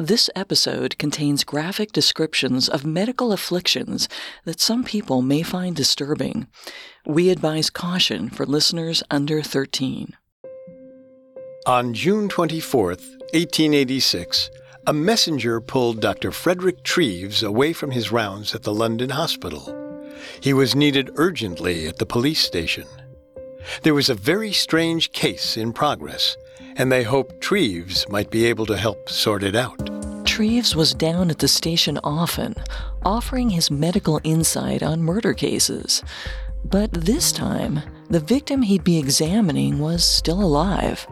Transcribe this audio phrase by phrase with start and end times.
[0.00, 4.08] This episode contains graphic descriptions of medical afflictions
[4.44, 6.46] that some people may find disturbing.
[7.04, 10.16] We advise caution for listeners under 13.
[11.66, 14.50] On June 24, 1886,
[14.86, 16.30] a messenger pulled Dr.
[16.30, 19.74] Frederick Treves away from his rounds at the London hospital.
[20.40, 22.86] He was needed urgently at the police station.
[23.82, 26.36] There was a very strange case in progress,
[26.78, 29.78] and they hoped Treves might be able to help sort it out.
[30.24, 32.54] Treves was down at the station often,
[33.04, 36.02] offering his medical insight on murder cases.
[36.64, 41.06] But this time, the victim he'd be examining was still alive.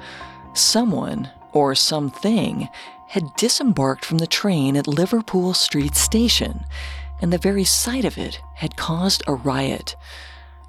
[0.54, 2.68] Someone, or something,
[3.08, 6.64] had disembarked from the train at Liverpool Street Station,
[7.20, 9.96] and the very sight of it had caused a riot.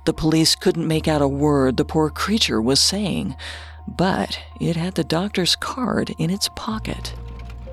[0.05, 3.35] The police couldn't make out a word the poor creature was saying,
[3.87, 7.13] but it had the doctor's card in its pocket.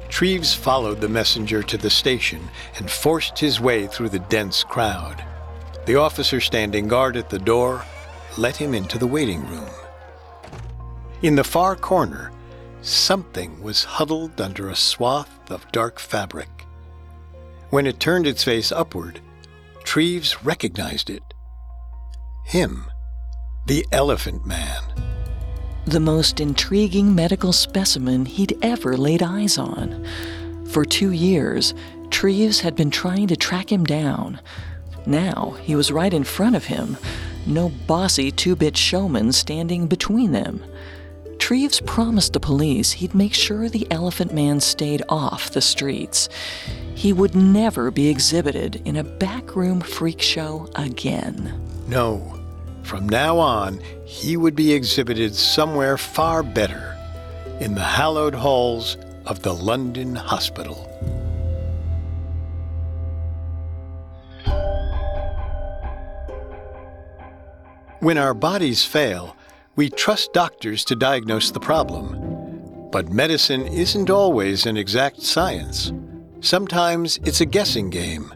[0.09, 5.25] Treves followed the messenger to the station and forced his way through the dense crowd.
[5.87, 7.85] The officer standing guard at the door
[8.39, 9.69] let him into the waiting room.
[11.23, 12.31] In the far corner,
[12.81, 16.65] something was huddled under a swath of dark fabric.
[17.71, 19.21] When it turned its face upward,
[19.83, 21.23] Treves recognized it.
[22.47, 22.87] Him,
[23.67, 25.14] the Elephant Man
[25.87, 30.07] the most intriguing medical specimen he'd ever laid eyes on.
[30.67, 31.75] For two years,
[32.11, 34.41] Treves had been trying to track him down.
[35.07, 36.97] Now he was right in front of him,
[37.47, 40.65] no bossy two bit showman standing between them.
[41.39, 46.31] Treves promised the police he'd make sure the Elephant Man stayed off the streets.
[46.95, 51.61] He would never be exhibited in a backroom freak show again.
[51.87, 52.34] No,
[52.85, 56.97] from now on, he would be exhibited somewhere far better
[57.61, 58.97] in the hallowed halls
[59.27, 60.91] of the London Hospital.
[68.01, 69.35] When our bodies fail,
[69.77, 72.91] we trust doctors to diagnose the problem.
[72.93, 75.91] But medicine isn't always an exact science.
[76.41, 78.33] Sometimes it's a guessing game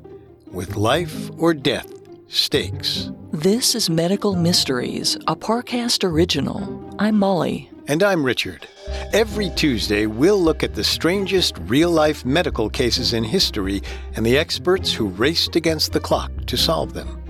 [0.50, 1.97] with life or death
[2.28, 3.10] stakes.
[3.32, 6.94] This is Medical Mysteries, a Parcast original.
[6.98, 7.70] I'm Molly.
[7.86, 8.68] And I'm Richard.
[9.12, 13.82] Every Tuesday, we'll look at the strangest real life medical cases in history
[14.14, 17.22] and the experts who raced against the clock to solve them.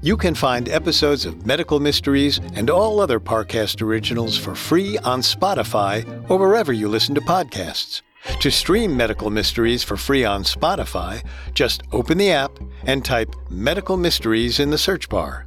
[0.00, 5.20] You can find episodes of Medical Mysteries and all other Parcast originals for free on
[5.20, 8.02] Spotify or wherever you listen to podcasts.
[8.24, 11.24] To stream Medical Mysteries for free on Spotify,
[11.54, 15.46] just open the app and type Medical Mysteries in the search bar.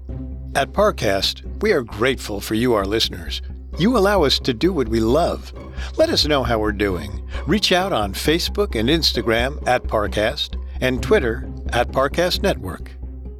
[0.55, 3.41] At Parcast, we are grateful for you, our listeners.
[3.77, 5.53] You allow us to do what we love.
[5.97, 7.25] Let us know how we're doing.
[7.47, 12.91] Reach out on Facebook and Instagram at Parcast and Twitter at Parcast Network.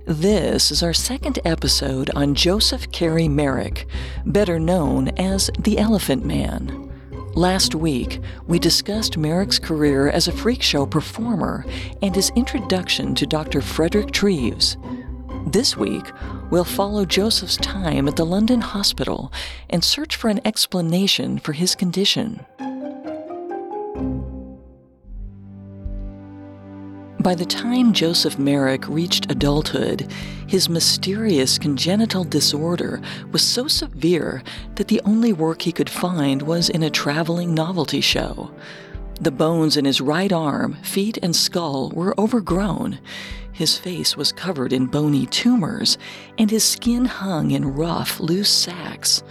[0.06, 3.88] This is our second episode on Joseph Carey Merrick,
[4.26, 6.85] better known as the Elephant Man.
[7.36, 11.66] Last week, we discussed Merrick's career as a freak show performer
[12.02, 13.60] and his introduction to Dr.
[13.60, 14.78] Frederick Treves.
[15.46, 16.06] This week,
[16.50, 19.34] we'll follow Joseph's time at the London hospital
[19.70, 22.46] and search for an explanation for his condition.
[27.26, 30.12] By the time Joseph Merrick reached adulthood,
[30.46, 34.44] his mysterious congenital disorder was so severe
[34.76, 38.52] that the only work he could find was in a traveling novelty show.
[39.20, 43.00] The bones in his right arm, feet, and skull were overgrown.
[43.52, 45.98] His face was covered in bony tumors,
[46.38, 49.24] and his skin hung in rough, loose sacks.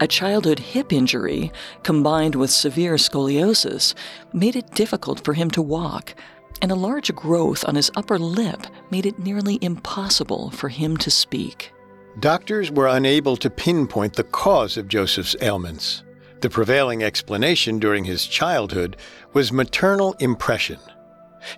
[0.00, 3.92] A childhood hip injury, combined with severe scoliosis,
[4.32, 6.14] made it difficult for him to walk
[6.62, 11.10] and a large growth on his upper lip made it nearly impossible for him to
[11.10, 11.72] speak.
[12.20, 16.02] Doctors were unable to pinpoint the cause of Joseph's ailments.
[16.40, 18.96] The prevailing explanation during his childhood
[19.32, 20.78] was maternal impression.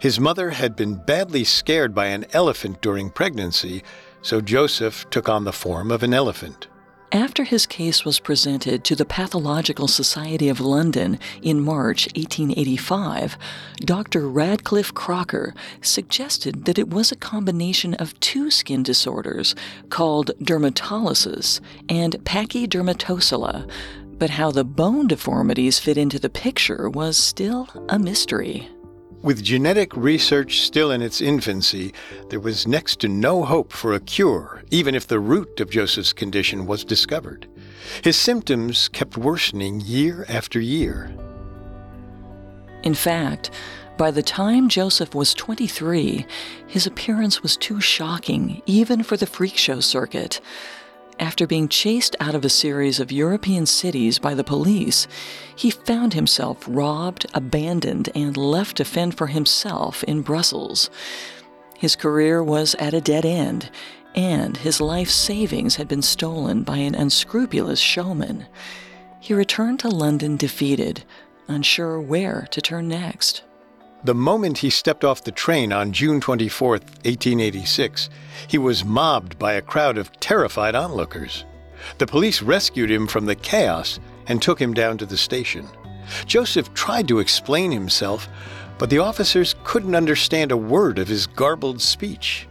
[0.01, 3.83] His mother had been badly scared by an elephant during pregnancy,
[4.23, 6.69] so Joseph took on the form of an elephant.
[7.13, 13.39] After his case was presented to the Pathological Society of London in March 1885,
[13.77, 14.29] Dr.
[14.29, 19.55] Radcliffe Crocker suggested that it was a combination of two skin disorders
[19.89, 23.71] called dermatolysis and pachydermatocele,
[24.19, 28.69] but how the bone deformities fit into the picture was still a mystery.
[29.21, 31.93] With genetic research still in its infancy,
[32.29, 36.13] there was next to no hope for a cure, even if the root of Joseph's
[36.13, 37.49] condition was discovered.
[38.05, 41.13] His symptoms kept worsening year after year.
[42.85, 43.51] In fact,
[43.97, 46.25] by the time Joseph was 23,
[46.69, 50.41] his appearance was too shocking even for the freak show circuit.
[51.21, 55.09] After being chased out of a series of European cities by the police,
[55.55, 60.91] he found himself robbed, abandoned, and left to fend for himself in Brussels.
[61.77, 63.71] His career was at a dead end,
[64.15, 68.47] and his life savings had been stolen by an unscrupulous showman.
[69.21, 71.05] He returned to London defeated,
[71.49, 73.43] unsure where to turn next.
[74.05, 78.09] The moment he stepped off the train on June 24, 1886,
[78.47, 81.45] he was mobbed by a crowd of terrified onlookers.
[81.99, 83.99] The police rescued him from the chaos
[84.29, 85.67] and took him down to the station.
[86.27, 88.29] Joseph tried to explain himself,
[88.79, 92.47] but the officers couldn't understand a word of his garbled speech.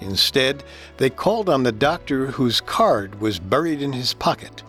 [0.00, 0.64] Instead,
[0.96, 4.64] they called on the doctor whose card was buried in his pocket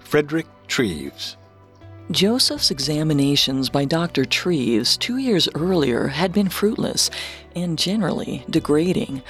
[0.00, 1.36] Frederick Treves.
[2.10, 4.24] Joseph's examinations by Dr.
[4.24, 7.08] Treves two years earlier had been fruitless
[7.54, 9.22] and generally degrading.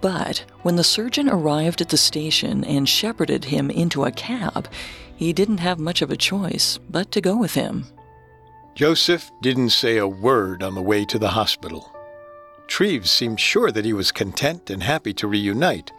[0.00, 4.68] But when the surgeon arrived at the station and shepherded him into a cab,
[5.14, 7.86] he didn't have much of a choice but to go with him.
[8.74, 11.92] Joseph didn't say a word on the way to the hospital.
[12.66, 15.92] Treves seemed sure that he was content and happy to reunite,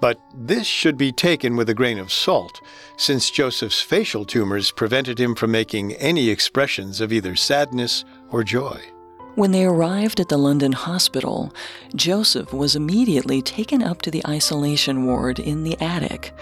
[0.00, 2.60] but this should be taken with a grain of salt,
[2.96, 8.80] since Joseph's facial tumors prevented him from making any expressions of either sadness or joy.
[9.34, 11.54] When they arrived at the London hospital,
[11.94, 16.34] Joseph was immediately taken up to the isolation ward in the attic.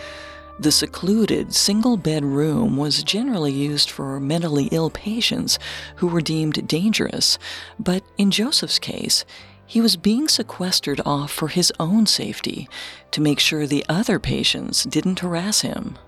[0.59, 5.59] The secluded, single bed room was generally used for mentally ill patients
[5.97, 7.39] who were deemed dangerous,
[7.79, 9.27] but in Joseph's case,
[9.67, 12.69] he was being sequestered off for his own safety
[13.11, 15.99] to make sure the other patients didn't harass him.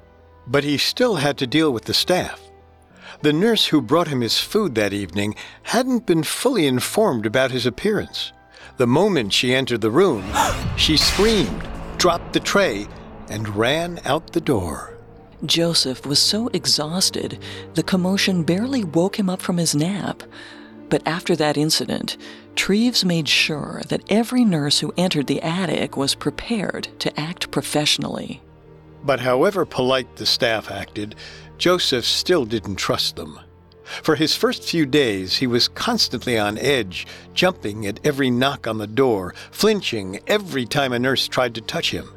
[0.46, 2.40] But he still had to deal with the staff.
[3.22, 5.34] The nurse who brought him his food that evening
[5.64, 8.32] hadn't been fully informed about his appearance.
[8.76, 10.24] The moment she entered the room,
[10.76, 12.86] she screamed, dropped the tray,
[13.28, 14.94] and ran out the door.
[15.44, 17.42] Joseph was so exhausted,
[17.74, 20.22] the commotion barely woke him up from his nap.
[20.88, 22.16] But after that incident,
[22.58, 28.42] Treves made sure that every nurse who entered the attic was prepared to act professionally.
[29.04, 31.14] But however polite the staff acted,
[31.56, 33.38] Joseph still didn't trust them.
[33.84, 38.78] For his first few days, he was constantly on edge, jumping at every knock on
[38.78, 42.10] the door, flinching every time a nurse tried to touch him.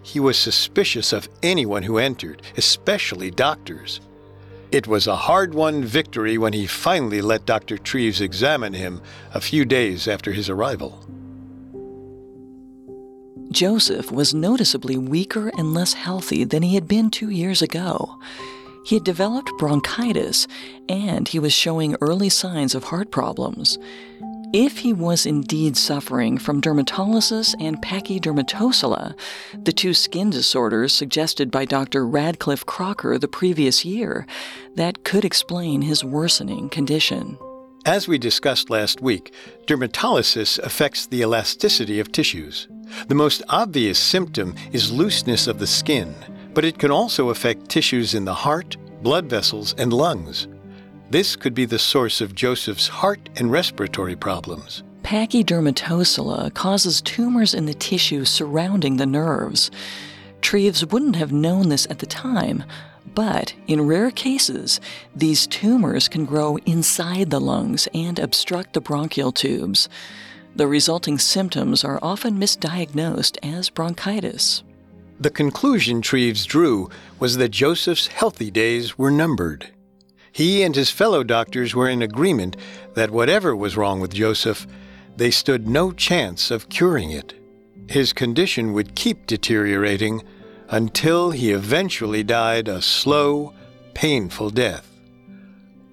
[0.00, 4.00] He was suspicious of anyone who entered, especially doctors.
[4.72, 7.76] It was a hard won victory when he finally let Dr.
[7.76, 9.02] Treves examine him
[9.34, 11.06] a few days after his arrival.
[13.50, 18.18] Joseph was noticeably weaker and less healthy than he had been two years ago.
[18.86, 20.48] He had developed bronchitis
[20.88, 23.78] and he was showing early signs of heart problems.
[24.52, 29.14] If he was indeed suffering from dermatolysis and pachydermatocele,
[29.64, 32.06] the two skin disorders suggested by Dr.
[32.06, 34.26] Radcliffe Crocker the previous year,
[34.74, 37.38] that could explain his worsening condition.
[37.86, 39.32] As we discussed last week,
[39.66, 42.68] dermatolysis affects the elasticity of tissues.
[43.08, 46.14] The most obvious symptom is looseness of the skin,
[46.52, 50.46] but it can also affect tissues in the heart, blood vessels, and lungs.
[51.12, 54.82] This could be the source of Joseph's heart and respiratory problems.
[55.02, 59.70] Pachydermatocele causes tumors in the tissue surrounding the nerves.
[60.40, 62.64] Treves wouldn't have known this at the time,
[63.14, 64.80] but in rare cases,
[65.14, 69.90] these tumors can grow inside the lungs and obstruct the bronchial tubes.
[70.56, 74.62] The resulting symptoms are often misdiagnosed as bronchitis.
[75.20, 79.68] The conclusion Treves drew was that Joseph's healthy days were numbered.
[80.32, 82.56] He and his fellow doctors were in agreement
[82.94, 84.66] that whatever was wrong with Joseph,
[85.16, 87.34] they stood no chance of curing it.
[87.88, 90.22] His condition would keep deteriorating
[90.70, 93.52] until he eventually died a slow,
[93.92, 94.88] painful death.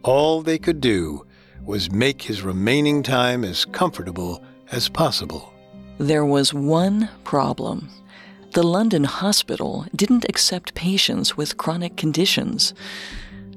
[0.03, 1.25] All they could do
[1.65, 4.41] was make his remaining time as comfortable
[4.71, 5.53] as possible.
[5.97, 7.89] There was one problem.
[8.53, 12.73] The London hospital didn't accept patients with chronic conditions.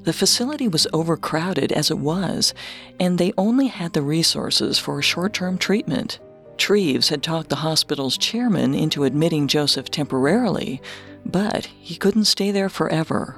[0.04, 2.54] The facility was overcrowded as it was,
[2.98, 6.18] and they only had the resources for a short term treatment.
[6.56, 10.82] Treves had talked the hospital's chairman into admitting Joseph temporarily,
[11.24, 13.36] but he couldn't stay there forever.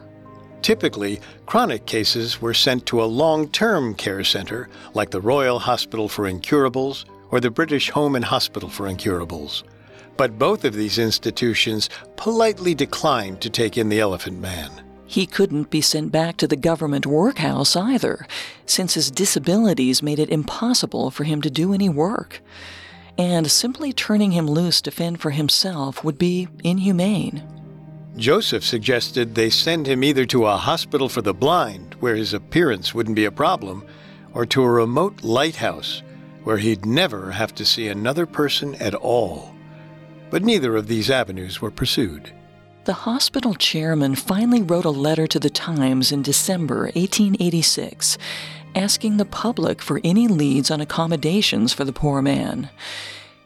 [0.62, 6.09] Typically, chronic cases were sent to a long term care center like the Royal Hospital
[6.09, 9.64] for Incurables or the British Home and Hospital for Incurables.
[10.16, 14.71] But both of these institutions politely declined to take in the Elephant Man.
[15.06, 18.26] He couldn't be sent back to the government workhouse either,
[18.66, 22.40] since his disabilities made it impossible for him to do any work.
[23.16, 27.42] And simply turning him loose to fend for himself would be inhumane.
[28.16, 32.94] Joseph suggested they send him either to a hospital for the blind, where his appearance
[32.94, 33.84] wouldn't be a problem,
[34.32, 36.02] or to a remote lighthouse,
[36.44, 39.54] where he'd never have to see another person at all.
[40.30, 42.32] But neither of these avenues were pursued.
[42.84, 48.18] The hospital chairman finally wrote a letter to the Times in December 1886
[48.74, 52.68] asking the public for any leads on accommodations for the poor man.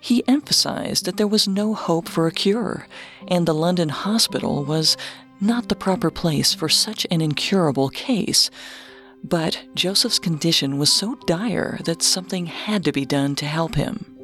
[0.00, 2.88] He emphasized that there was no hope for a cure,
[3.28, 4.96] and the London hospital was
[5.40, 8.50] not the proper place for such an incurable case.
[9.22, 14.16] But Joseph's condition was so dire that something had to be done to help him.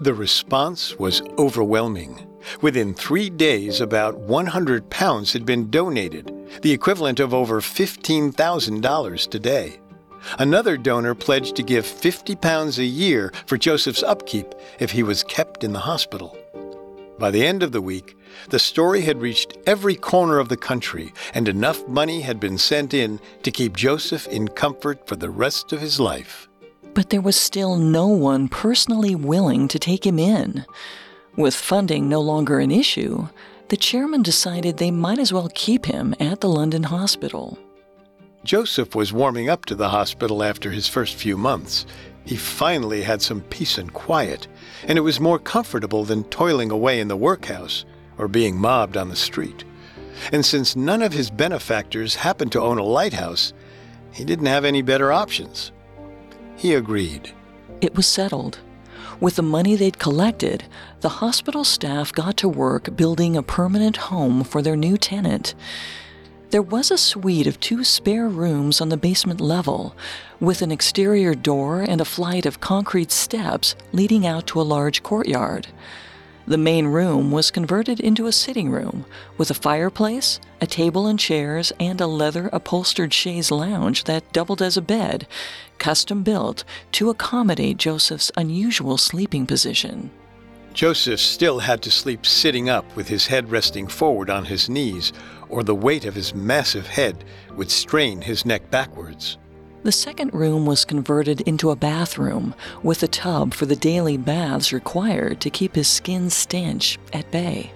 [0.00, 2.26] The response was overwhelming.
[2.60, 6.32] Within three days, about 100 pounds had been donated,
[6.62, 9.80] the equivalent of over $15,000 today.
[10.38, 15.24] Another donor pledged to give 50 pounds a year for Joseph's upkeep if he was
[15.24, 16.36] kept in the hospital.
[17.18, 18.16] By the end of the week,
[18.48, 22.94] the story had reached every corner of the country, and enough money had been sent
[22.94, 26.48] in to keep Joseph in comfort for the rest of his life.
[26.94, 30.64] But there was still no one personally willing to take him in.
[31.36, 33.28] With funding no longer an issue,
[33.68, 37.58] the chairman decided they might as well keep him at the London hospital.
[38.42, 41.86] Joseph was warming up to the hospital after his first few months.
[42.24, 44.48] He finally had some peace and quiet,
[44.88, 47.84] and it was more comfortable than toiling away in the workhouse
[48.18, 49.64] or being mobbed on the street.
[50.32, 53.52] And since none of his benefactors happened to own a lighthouse,
[54.12, 55.70] he didn't have any better options.
[56.56, 57.32] He agreed.
[57.80, 58.58] It was settled.
[59.20, 60.64] With the money they'd collected,
[61.02, 65.54] the hospital staff got to work building a permanent home for their new tenant.
[66.48, 69.94] There was a suite of two spare rooms on the basement level,
[70.40, 75.02] with an exterior door and a flight of concrete steps leading out to a large
[75.02, 75.68] courtyard.
[76.50, 79.04] The main room was converted into a sitting room
[79.38, 84.60] with a fireplace, a table and chairs, and a leather upholstered chaise lounge that doubled
[84.60, 85.28] as a bed,
[85.78, 90.10] custom built to accommodate Joseph's unusual sleeping position.
[90.74, 95.12] Joseph still had to sleep sitting up with his head resting forward on his knees,
[95.48, 97.22] or the weight of his massive head
[97.54, 99.38] would strain his neck backwards.
[99.82, 104.74] The second room was converted into a bathroom with a tub for the daily baths
[104.74, 107.72] required to keep his skin stench at bay.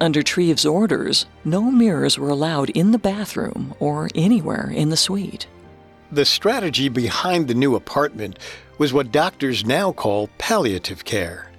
[0.00, 5.46] Under Treves' orders, no mirrors were allowed in the bathroom or anywhere in the suite.
[6.10, 8.40] The strategy behind the new apartment
[8.78, 11.52] was what doctors now call palliative care.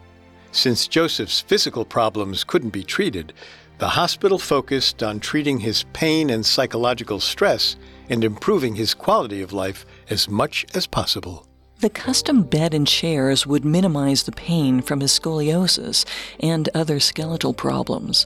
[0.51, 3.31] Since Joseph's physical problems couldn't be treated,
[3.77, 7.77] the hospital focused on treating his pain and psychological stress
[8.09, 11.47] and improving his quality of life as much as possible.
[11.79, 16.05] The custom bed and chairs would minimize the pain from his scoliosis
[16.39, 18.25] and other skeletal problems.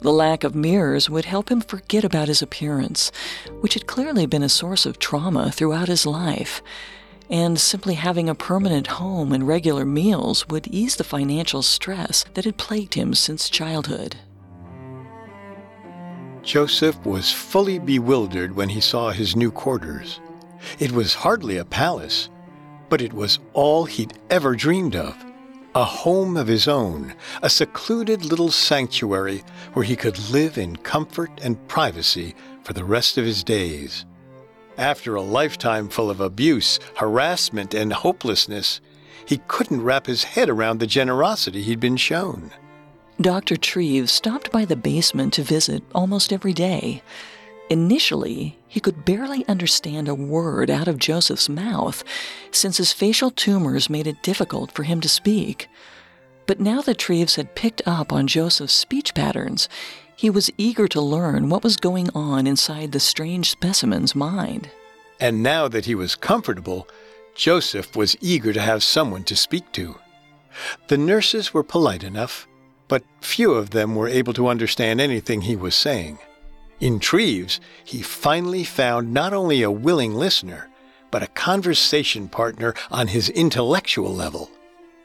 [0.00, 3.12] The lack of mirrors would help him forget about his appearance,
[3.60, 6.62] which had clearly been a source of trauma throughout his life.
[7.28, 12.44] And simply having a permanent home and regular meals would ease the financial stress that
[12.44, 14.16] had plagued him since childhood.
[16.46, 20.20] Joseph was fully bewildered when he saw his new quarters.
[20.78, 22.30] It was hardly a palace,
[22.88, 25.16] but it was all he'd ever dreamed of.
[25.74, 31.32] A home of his own, a secluded little sanctuary where he could live in comfort
[31.42, 34.06] and privacy for the rest of his days.
[34.78, 38.80] After a lifetime full of abuse, harassment, and hopelessness,
[39.26, 42.52] he couldn't wrap his head around the generosity he'd been shown.
[43.20, 43.56] Dr.
[43.56, 47.02] Treves stopped by the basement to visit almost every day.
[47.70, 52.04] Initially, he could barely understand a word out of Joseph's mouth,
[52.50, 55.68] since his facial tumors made it difficult for him to speak.
[56.46, 59.68] But now that Treves had picked up on Joseph's speech patterns,
[60.14, 64.68] he was eager to learn what was going on inside the strange specimen's mind.
[65.18, 66.86] And now that he was comfortable,
[67.34, 69.96] Joseph was eager to have someone to speak to.
[70.88, 72.46] The nurses were polite enough
[72.88, 76.18] but few of them were able to understand anything he was saying.
[76.80, 80.68] In Treves, he finally found not only a willing listener,
[81.10, 84.50] but a conversation partner on his intellectual level.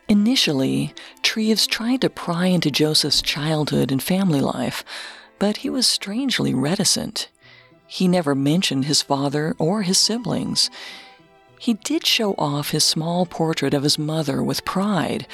[0.10, 4.84] Initially, Treves tried to pry into Joseph's childhood and family life,
[5.40, 7.30] but he was strangely reticent.
[7.88, 10.70] He never mentioned his father or his siblings.
[11.60, 15.28] He did show off his small portrait of his mother with pride,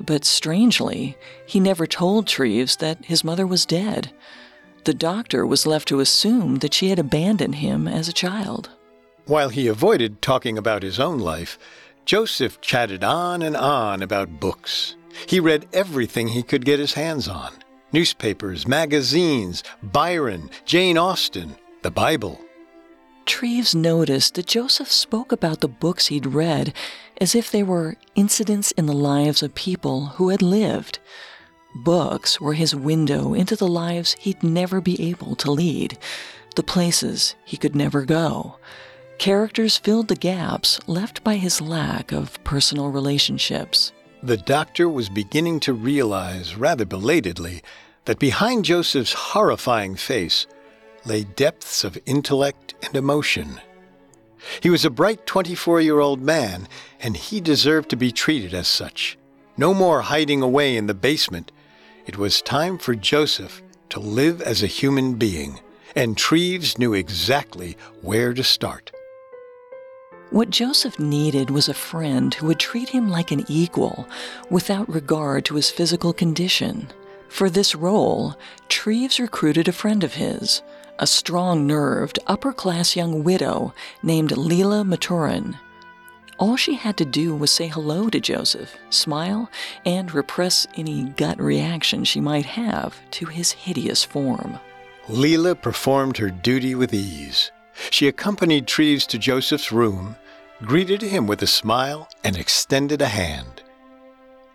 [0.00, 4.12] but strangely, he never told Treves that his mother was dead.
[4.84, 8.70] The doctor was left to assume that she had abandoned him as a child.
[9.26, 11.58] While he avoided talking about his own life,
[12.04, 14.96] Joseph chatted on and on about books.
[15.26, 17.52] He read everything he could get his hands on
[17.92, 22.40] newspapers, magazines, Byron, Jane Austen, the Bible.
[23.26, 26.72] Treves noticed that Joseph spoke about the books he'd read
[27.22, 30.98] as if they were incidents in the lives of people who had lived.
[31.84, 35.96] Books were his window into the lives he'd never be able to lead,
[36.56, 38.58] the places he could never go.
[39.18, 43.92] Characters filled the gaps left by his lack of personal relationships.
[44.24, 47.62] The doctor was beginning to realize, rather belatedly,
[48.06, 50.48] that behind Joseph's horrifying face
[51.04, 53.60] lay depths of intellect and emotion.
[54.60, 56.68] He was a bright 24 year old man,
[57.00, 59.18] and he deserved to be treated as such.
[59.56, 61.52] No more hiding away in the basement.
[62.06, 65.60] It was time for Joseph to live as a human being,
[65.94, 68.90] and Treves knew exactly where to start.
[70.30, 74.08] What Joseph needed was a friend who would treat him like an equal,
[74.48, 76.88] without regard to his physical condition.
[77.28, 78.34] For this role,
[78.70, 80.62] Treves recruited a friend of his,
[80.98, 85.56] a strong nerved, upper class young widow named Leila Maturin.
[86.38, 89.50] All she had to do was say hello to Joseph, smile,
[89.84, 94.58] and repress any gut reaction she might have to his hideous form.
[95.08, 97.52] Leila performed her duty with ease.
[97.90, 100.16] She accompanied Treves to Joseph's room,
[100.62, 103.62] greeted him with a smile, and extended a hand.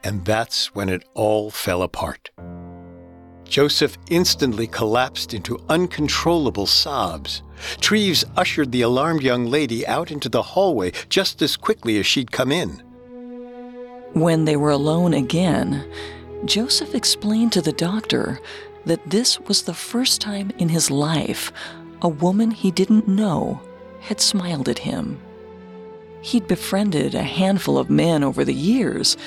[0.03, 2.29] And that's when it all fell apart.
[3.49, 7.41] Joseph instantly collapsed into uncontrollable sobs.
[7.81, 12.31] Treves ushered the alarmed young lady out into the hallway just as quickly as she'd
[12.31, 12.83] come in.
[14.13, 15.89] When they were alone again,
[16.45, 18.39] Joseph explained to the doctor
[18.85, 21.51] that this was the first time in his life
[22.01, 23.59] a woman he didn't know
[24.01, 25.19] had smiled at him.
[26.21, 29.17] He'd befriended a handful of men over the years,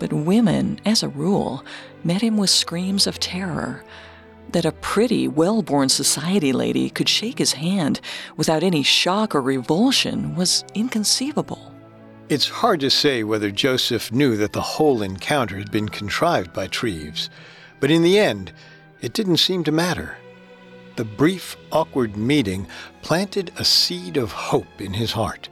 [0.00, 1.64] but women, as a rule,
[2.02, 3.84] met him with screams of terror.
[4.50, 8.00] That a pretty, well born society lady could shake his hand
[8.36, 11.72] without any shock or revulsion was inconceivable.
[12.28, 16.66] It's hard to say whether Joseph knew that the whole encounter had been contrived by
[16.66, 17.30] Treves,
[17.78, 18.52] but in the end,
[19.00, 20.16] it didn't seem to matter.
[20.96, 22.66] The brief, awkward meeting
[23.02, 25.48] planted a seed of hope in his heart.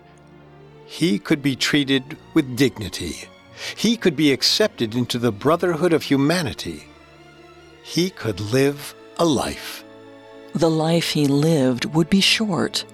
[0.87, 3.29] He could be treated with dignity
[3.77, 6.85] he could be accepted into the brotherhood of humanity.
[7.83, 9.85] He could live a life.
[10.55, 12.85] The life he lived would be short,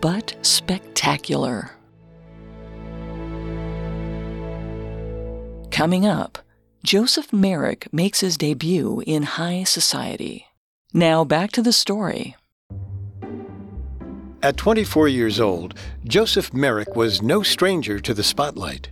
[0.00, 1.70] but spectacular.
[5.70, 6.38] Coming up,
[6.82, 10.46] Joseph Merrick makes his debut in high society.
[10.92, 12.36] Now back to the story.
[14.42, 18.90] At 24 years old, Joseph Merrick was no stranger to the spotlight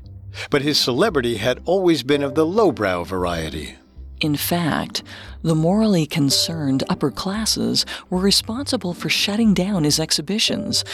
[0.51, 3.77] but his celebrity had always been of the lowbrow variety.
[4.20, 5.03] In fact,
[5.42, 10.85] the morally concerned upper classes were responsible for shutting down his exhibitions,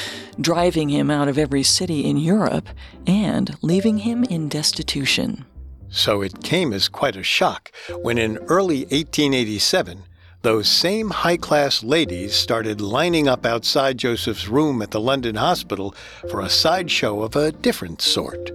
[0.41, 2.69] driving him out of every city in Europe,
[3.07, 5.45] and leaving him in destitution.
[5.89, 10.03] So it came as quite a shock when in early 1887,
[10.41, 15.95] those same high class ladies started lining up outside Joseph's room at the London hospital
[16.29, 18.51] for a sideshow of a different sort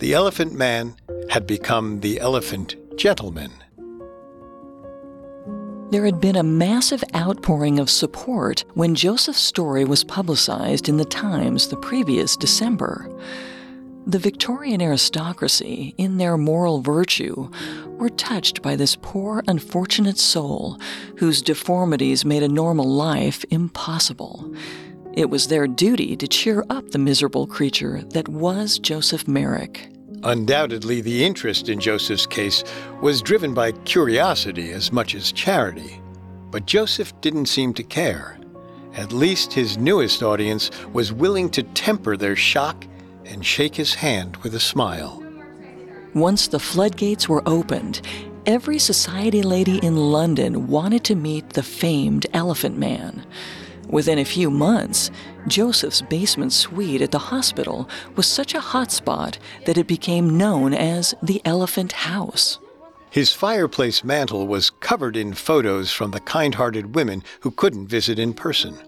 [0.00, 0.96] the Elephant Man
[1.28, 3.52] had become the Elephant Gentleman.
[5.90, 11.04] There had been a massive outpouring of support when Joseph's story was publicized in the
[11.04, 13.10] Times the previous December.
[14.06, 17.50] The Victorian aristocracy, in their moral virtue,
[17.98, 20.78] were touched by this poor, unfortunate soul
[21.18, 24.50] whose deformities made a normal life impossible.
[25.14, 29.88] It was their duty to cheer up the miserable creature that was Joseph Merrick.
[30.22, 32.62] Undoubtedly, the interest in Joseph's case
[33.00, 36.00] was driven by curiosity as much as charity.
[36.50, 38.38] But Joseph didn't seem to care.
[38.94, 42.86] At least his newest audience was willing to temper their shock
[43.24, 45.22] and shake his hand with a smile.
[46.14, 48.00] Once the floodgates were opened,
[48.46, 53.24] every society lady in London wanted to meet the famed Elephant Man.
[53.90, 55.10] Within a few months,
[55.48, 61.14] Joseph's basement suite at the hospital was such a hotspot that it became known as
[61.22, 62.60] the Elephant House.
[63.10, 68.20] His fireplace mantel was covered in photos from the kind hearted women who couldn't visit
[68.20, 68.78] in person.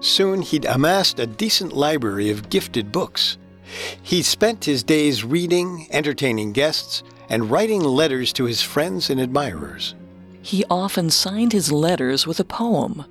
[0.00, 3.36] Soon he'd amassed a decent library of gifted books.
[4.00, 9.96] He spent his days reading, entertaining guests, and writing letters to his friends and admirers.
[10.40, 13.04] He often signed his letters with a poem.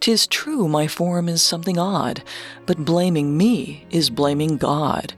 [0.00, 2.22] Tis true my form is something odd,
[2.64, 5.14] but blaming me is blaming God.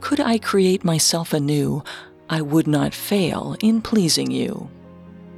[0.00, 1.82] Could I create myself anew,
[2.28, 4.68] I would not fail in pleasing you.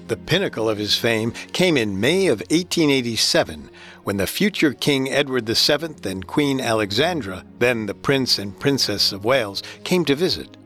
[0.09, 3.71] The pinnacle of his fame came in May of 1887
[4.05, 9.27] when the future King Edward VII and Queen Alexandra, then the Prince and Princess of
[9.27, 10.57] Wales, came to visit.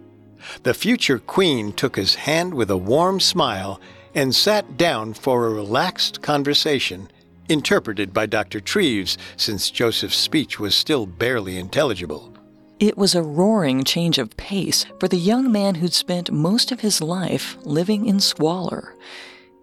[0.63, 3.81] The future Queen took his hand with a warm smile
[4.15, 7.09] and sat down for a relaxed conversation,
[7.53, 8.61] interpreted by Dr.
[8.61, 12.33] Treves, since Joseph's speech was still barely intelligible.
[12.81, 16.81] It was a roaring change of pace for the young man who'd spent most of
[16.81, 18.97] his life living in squalor.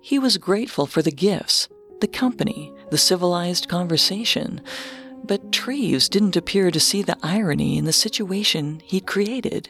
[0.01, 1.67] He was grateful for the gifts,
[1.99, 4.61] the company, the civilized conversation,
[5.25, 9.69] but Treves didn't appear to see the irony in the situation he'd created.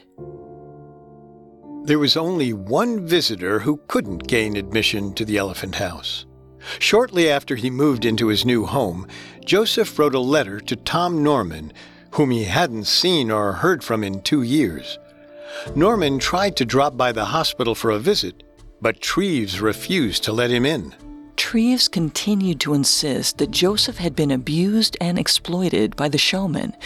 [1.84, 6.24] There was only one visitor who couldn't gain admission to the Elephant House.
[6.78, 9.06] Shortly after he moved into his new home,
[9.44, 11.72] Joseph wrote a letter to Tom Norman,
[12.12, 14.98] whom he hadn't seen or heard from in two years.
[15.74, 18.42] Norman tried to drop by the hospital for a visit,
[18.80, 20.94] but Treves refused to let him in.
[21.36, 26.76] Treves continued to insist that Joseph had been abused and exploited by the showman,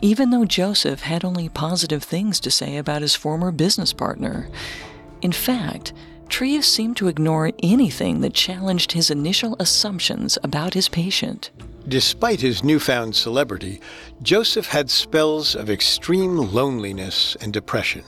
[0.00, 4.48] even though Joseph had only positive things to say about his former business partner.
[5.22, 5.92] In fact,
[6.28, 11.50] Treves seemed to ignore anything that challenged his initial assumptions about his patient.
[11.88, 13.80] Despite his newfound celebrity,
[14.22, 18.02] Joseph had spells of extreme loneliness and depression.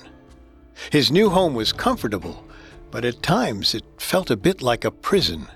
[0.90, 2.44] His new home was comfortable,
[2.90, 5.46] but at times it felt a bit like a prison.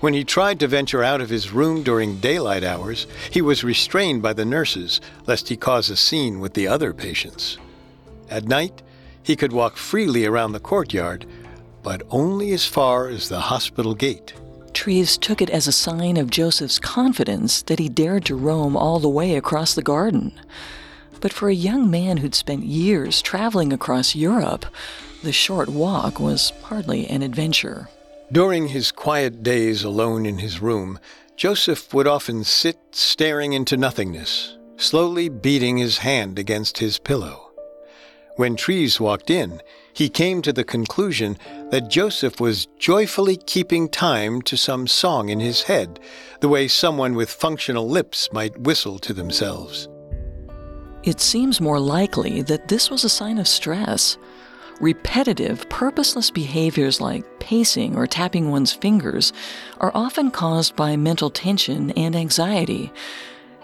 [0.00, 4.22] When he tried to venture out of his room during daylight hours, he was restrained
[4.22, 7.58] by the nurses lest he cause a scene with the other patients.
[8.28, 8.82] At night,
[9.22, 11.26] he could walk freely around the courtyard,
[11.82, 14.34] but only as far as the hospital gate.
[14.72, 18.98] Treves took it as a sign of Joseph's confidence that he dared to roam all
[18.98, 20.32] the way across the garden.
[21.20, 24.66] But for a young man who'd spent years traveling across Europe,
[25.22, 27.88] the short walk was hardly an adventure.
[28.32, 30.98] During his quiet days alone in his room,
[31.36, 37.50] Joseph would often sit staring into nothingness, slowly beating his hand against his pillow.
[38.36, 39.60] When Treves walked in,
[39.92, 41.36] he came to the conclusion
[41.70, 46.00] that Joseph was joyfully keeping time to some song in his head,
[46.40, 49.88] the way someone with functional lips might whistle to themselves.
[51.02, 54.16] It seems more likely that this was a sign of stress.
[54.80, 59.32] Repetitive, purposeless behaviors like pacing or tapping one's fingers
[59.78, 62.92] are often caused by mental tension and anxiety,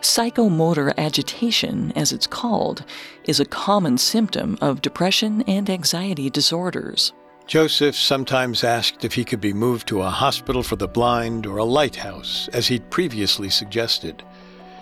[0.00, 2.84] Psychomotor agitation, as it's called,
[3.24, 7.12] is a common symptom of depression and anxiety disorders.
[7.46, 11.56] Joseph sometimes asked if he could be moved to a hospital for the blind or
[11.56, 14.22] a lighthouse, as he'd previously suggested.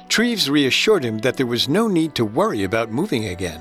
[0.09, 3.61] Treves reassured him that there was no need to worry about moving again.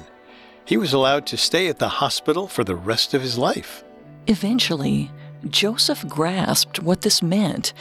[0.65, 3.83] He was allowed to stay at the hospital for the rest of his life.
[4.27, 5.11] Eventually,
[5.47, 7.73] Joseph grasped what this meant.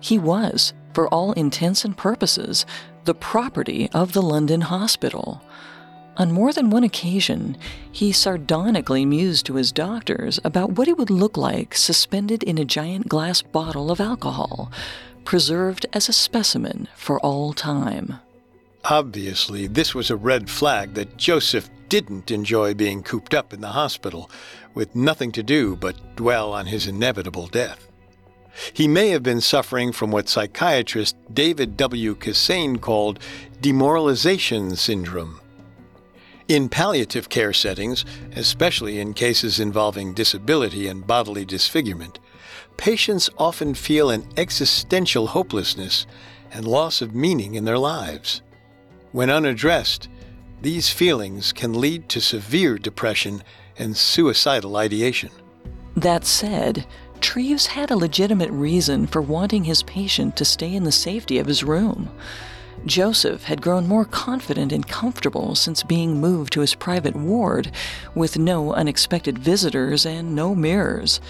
[0.00, 2.66] He was, for all intents and purposes,
[3.06, 5.40] the property of the London hospital.
[6.16, 7.56] On more than one occasion,
[7.92, 12.64] he sardonically mused to his doctors about what it would look like suspended in a
[12.64, 14.72] giant glass bottle of alcohol,
[15.24, 18.18] preserved as a specimen for all time.
[18.84, 23.68] Obviously, this was a red flag that Joseph didn't enjoy being cooped up in the
[23.68, 24.30] hospital,
[24.74, 27.88] with nothing to do but dwell on his inevitable death.
[28.72, 32.14] He may have been suffering from what psychiatrist David W.
[32.14, 33.18] Kissane called
[33.60, 35.40] demoralization syndrome.
[36.48, 38.04] In palliative care settings,
[38.36, 42.20] especially in cases involving disability and bodily disfigurement,
[42.76, 46.06] patients often feel an existential hopelessness
[46.52, 48.42] and loss of meaning in their lives.
[49.12, 50.08] When unaddressed,
[50.62, 53.42] these feelings can lead to severe depression
[53.78, 55.30] and suicidal ideation.
[55.96, 56.86] That said,
[57.26, 61.48] Treves had a legitimate reason for wanting his patient to stay in the safety of
[61.48, 62.08] his room.
[62.86, 67.72] Joseph had grown more confident and comfortable since being moved to his private ward,
[68.14, 71.20] with no unexpected visitors and no mirrors.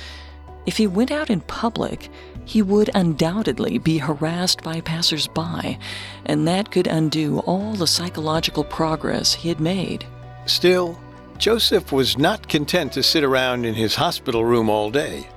[0.67, 2.11] If he went out in public,
[2.45, 5.79] he would undoubtedly be harassed by passers-by,
[6.27, 10.05] and that could undo all the psychological progress he had made.
[10.45, 11.01] Still,
[11.39, 15.31] Joseph was not content to sit around in his hospital room all day.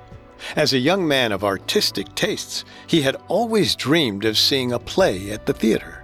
[0.56, 5.30] As a young man of artistic tastes, he had always dreamed of seeing a play
[5.30, 6.02] at the theater.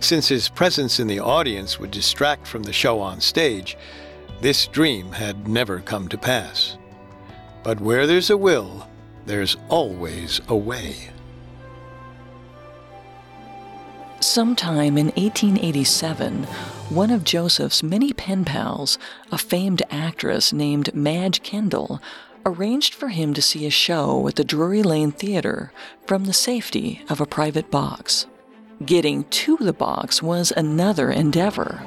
[0.00, 3.76] Since his presence in the audience would distract from the show on stage,
[4.40, 6.76] this dream had never come to pass.
[7.62, 8.88] But where there's a will,
[9.26, 11.10] there's always a way.
[14.20, 16.44] Sometime in 1887,
[16.90, 18.98] one of Joseph's many pen pals,
[19.32, 22.00] a famed actress named Madge Kendal,
[22.44, 25.72] arranged for him to see a show at the Drury Lane Theater
[26.06, 28.26] from the safety of a private box.
[28.84, 31.82] Getting to the box was another endeavor.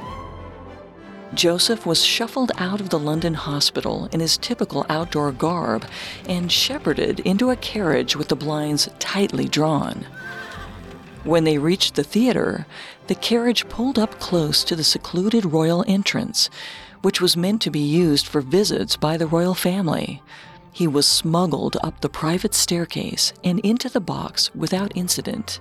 [1.33, 5.85] Joseph was shuffled out of the London hospital in his typical outdoor garb
[6.29, 10.05] and shepherded into a carriage with the blinds tightly drawn.
[11.23, 12.67] When they reached the theater,
[13.07, 16.49] the carriage pulled up close to the secluded royal entrance,
[17.03, 20.23] which was meant to be used for visits by the royal family.
[20.71, 25.59] He was smuggled up the private staircase and into the box without incident.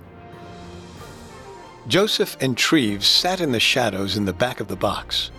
[1.87, 5.31] Joseph and Treves sat in the shadows in the back of the box.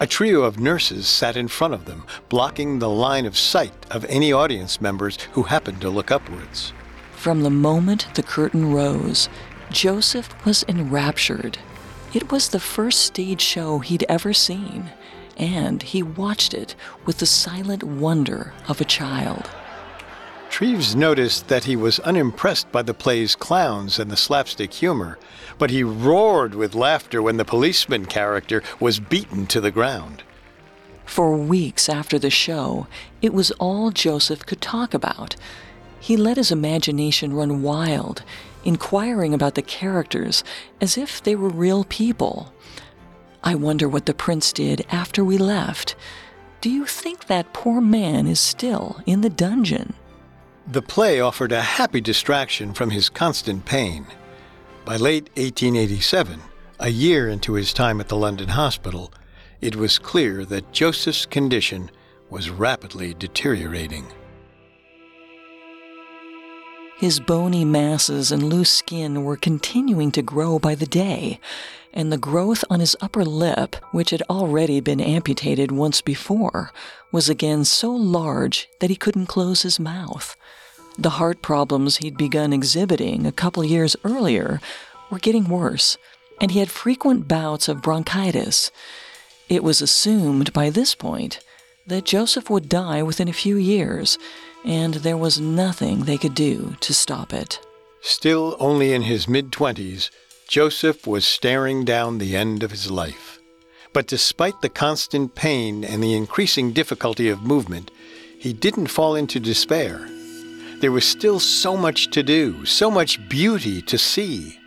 [0.00, 4.04] A trio of nurses sat in front of them, blocking the line of sight of
[4.06, 6.72] any audience members who happened to look upwards.
[7.12, 9.28] From the moment the curtain rose,
[9.70, 11.58] Joseph was enraptured.
[12.12, 14.90] It was the first stage show he'd ever seen,
[15.36, 19.50] and he watched it with the silent wonder of a child.
[20.48, 25.18] Treves noticed that he was unimpressed by the play's clowns and the slapstick humor,
[25.58, 30.22] but he roared with laughter when the policeman character was beaten to the ground.
[31.04, 32.86] For weeks after the show,
[33.22, 35.36] it was all Joseph could talk about.
[36.00, 38.22] He let his imagination run wild,
[38.64, 40.42] inquiring about the characters
[40.80, 42.52] as if they were real people.
[43.46, 45.94] I wonder what the prince did after we left.
[46.60, 49.94] Do you think that poor man is still in the dungeon?
[50.66, 54.08] The play offered a happy distraction from his constant pain.
[54.84, 56.40] By late 1887,
[56.80, 59.12] a year into his time at the London hospital,
[59.60, 61.92] it was clear that Joseph's condition
[62.28, 64.06] was rapidly deteriorating.
[66.98, 71.38] His bony masses and loose skin were continuing to grow by the day,
[71.96, 76.70] and the growth on his upper lip, which had already been amputated once before,
[77.10, 80.36] was again so large that he couldn't close his mouth.
[80.98, 84.60] The heart problems he'd begun exhibiting a couple years earlier
[85.10, 85.96] were getting worse,
[86.38, 88.70] and he had frequent bouts of bronchitis.
[89.48, 91.40] It was assumed by this point
[91.86, 94.18] that Joseph would die within a few years,
[94.66, 97.58] and there was nothing they could do to stop it.
[98.02, 100.10] Still only in his mid twenties,
[100.48, 103.40] Joseph was staring down the end of his life.
[103.92, 107.90] But despite the constant pain and the increasing difficulty of movement,
[108.38, 110.08] he didn't fall into despair.
[110.80, 114.58] There was still so much to do, so much beauty to see.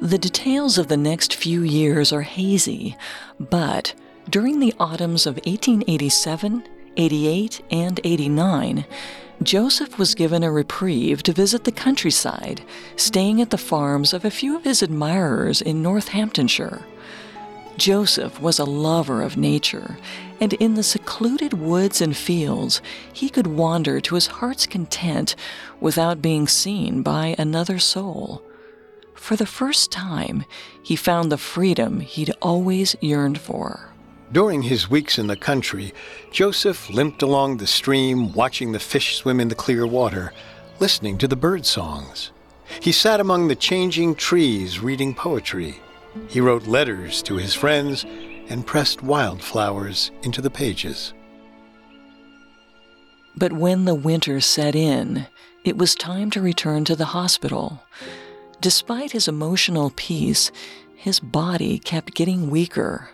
[0.00, 2.96] The details of the next few years are hazy,
[3.38, 3.94] but
[4.28, 6.64] during the autumns of 1887,
[6.96, 8.84] 88, and 89,
[9.42, 12.62] Joseph was given a reprieve to visit the countryside,
[12.96, 16.82] staying at the farms of a few of his admirers in Northamptonshire.
[17.76, 19.96] Joseph was a lover of nature,
[20.40, 25.34] and in the secluded woods and fields, he could wander to his heart's content
[25.80, 28.42] without being seen by another soul.
[29.14, 30.44] For the first time,
[30.82, 33.91] he found the freedom he'd always yearned for.
[34.32, 35.92] During his weeks in the country,
[36.30, 40.32] Joseph limped along the stream, watching the fish swim in the clear water,
[40.80, 42.30] listening to the bird songs.
[42.80, 45.80] He sat among the changing trees, reading poetry.
[46.28, 48.06] He wrote letters to his friends
[48.48, 51.12] and pressed wildflowers into the pages.
[53.36, 55.26] But when the winter set in,
[55.62, 57.82] it was time to return to the hospital.
[58.62, 60.50] Despite his emotional peace,
[60.96, 63.10] his body kept getting weaker.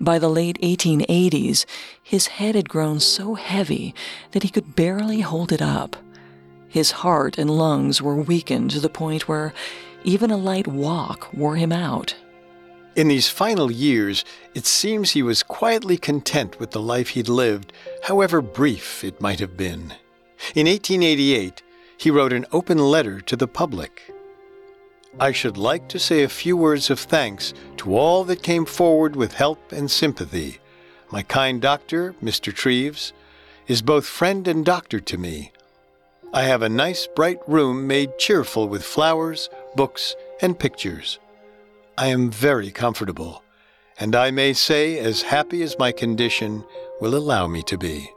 [0.00, 1.64] By the late 1880s,
[2.02, 3.94] his head had grown so heavy
[4.30, 5.96] that he could barely hold it up.
[6.68, 9.52] His heart and lungs were weakened to the point where
[10.04, 12.14] even a light walk wore him out.
[12.94, 17.72] In these final years, it seems he was quietly content with the life he'd lived,
[18.04, 19.94] however brief it might have been.
[20.54, 21.62] In 1888,
[21.96, 24.02] he wrote an open letter to the public.
[25.20, 29.16] I should like to say a few words of thanks to all that came forward
[29.16, 30.58] with help and sympathy.
[31.10, 32.54] My kind doctor, Mr.
[32.54, 33.12] Treves,
[33.66, 35.50] is both friend and doctor to me.
[36.32, 41.18] I have a nice bright room made cheerful with flowers, books, and pictures.
[41.96, 43.42] I am very comfortable,
[43.98, 46.64] and I may say as happy as my condition
[47.00, 48.08] will allow me to be.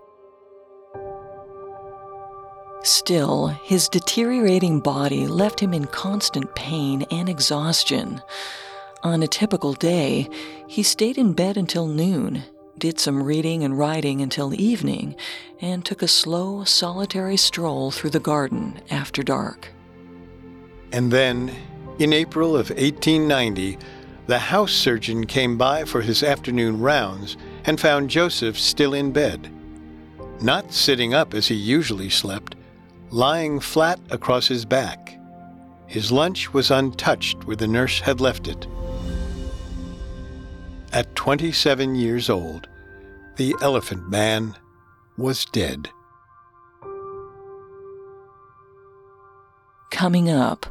[2.83, 8.21] Still, his deteriorating body left him in constant pain and exhaustion.
[9.03, 10.29] On a typical day,
[10.67, 12.43] he stayed in bed until noon,
[12.79, 15.15] did some reading and writing until evening,
[15.59, 19.69] and took a slow, solitary stroll through the garden after dark.
[20.91, 21.55] And then,
[21.99, 23.77] in April of 1890,
[24.25, 29.51] the house surgeon came by for his afternoon rounds and found Joseph still in bed.
[30.41, 32.55] Not sitting up as he usually slept,
[33.11, 35.17] lying flat across his back.
[35.87, 38.65] His lunch was untouched where the nurse had left it.
[40.93, 42.67] At 27 years old,
[43.35, 44.55] the Elephant Man
[45.17, 45.89] was dead.
[49.89, 50.65] Coming up,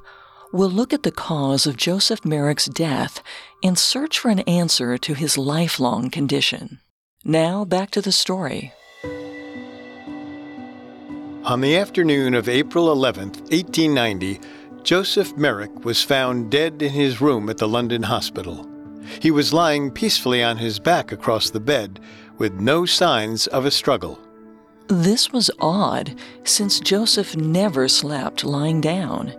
[0.53, 3.22] we'll look at the cause of Joseph Merrick's death
[3.62, 6.81] and search for an answer to his lifelong condition.
[7.22, 8.72] Now, back to the story.
[11.51, 14.39] On the afternoon of April 11, 1890,
[14.85, 18.71] Joseph Merrick was found dead in his room at the London hospital.
[19.21, 21.99] He was lying peacefully on his back across the bed,
[22.39, 24.21] with no signs of a struggle.
[24.87, 29.35] This was odd, since Joseph never slept lying down.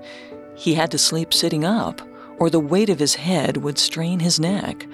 [0.58, 2.02] He had to sleep sitting up,
[2.40, 4.86] or the weight of his head would strain his neck.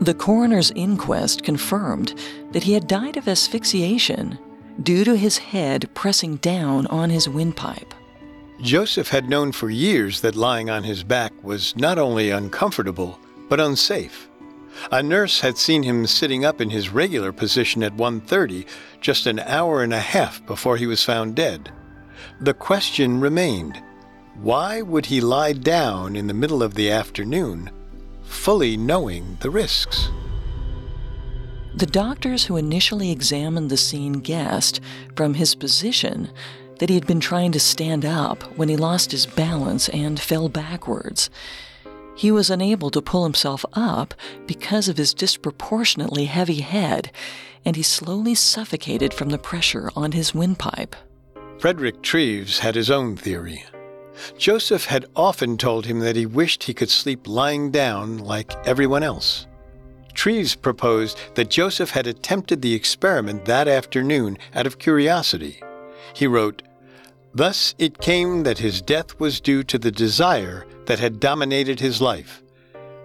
[0.00, 2.16] The coroner's inquest confirmed
[2.52, 4.38] that he had died of asphyxiation
[4.82, 7.94] due to his head pressing down on his windpipe.
[8.60, 13.60] Joseph had known for years that lying on his back was not only uncomfortable, but
[13.60, 14.28] unsafe.
[14.90, 18.66] A nurse had seen him sitting up in his regular position at 1:30,
[19.00, 21.70] just an hour and a half before he was found dead.
[22.40, 23.80] The question remained,
[24.40, 27.70] why would he lie down in the middle of the afternoon,
[28.24, 30.08] fully knowing the risks?
[31.76, 34.80] The doctors who initially examined the scene guessed,
[35.16, 36.30] from his position,
[36.78, 40.48] that he had been trying to stand up when he lost his balance and fell
[40.48, 41.30] backwards.
[42.14, 44.14] He was unable to pull himself up
[44.46, 47.10] because of his disproportionately heavy head,
[47.64, 50.94] and he slowly suffocated from the pressure on his windpipe.
[51.58, 53.64] Frederick Treves had his own theory.
[54.38, 59.02] Joseph had often told him that he wished he could sleep lying down like everyone
[59.02, 59.48] else.
[60.14, 65.60] Treves proposed that Joseph had attempted the experiment that afternoon out of curiosity.
[66.14, 66.62] He wrote,
[67.34, 72.00] Thus it came that his death was due to the desire that had dominated his
[72.00, 72.42] life,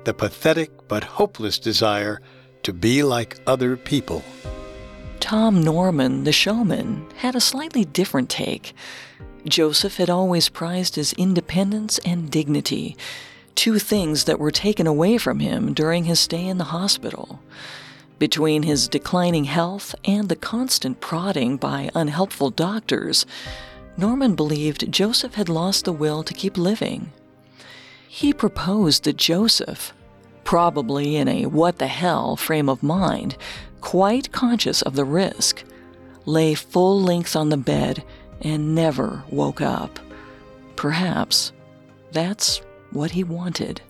[0.04, 2.22] the pathetic but hopeless desire
[2.64, 4.24] to be like other people.
[5.20, 8.74] Tom Norman, the showman, had a slightly different take.
[9.48, 12.96] Joseph had always prized his independence and dignity,
[13.60, 17.42] two things that were taken away from him during his stay in the hospital.
[18.18, 23.26] Between his declining health and the constant prodding by unhelpful doctors,
[23.98, 27.12] Norman believed Joseph had lost the will to keep living.
[28.08, 29.94] He proposed that Joseph,
[30.46, 33.36] probably in a what the hell frame of mind,
[33.82, 35.66] quite conscious of the risk,
[36.26, 38.06] lay full length on the bed
[38.40, 40.00] and never woke up.
[40.78, 41.52] Perhaps
[42.14, 43.82] that's what he wanted.